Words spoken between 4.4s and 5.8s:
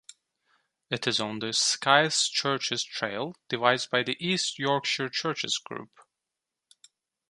Yorkshire Churches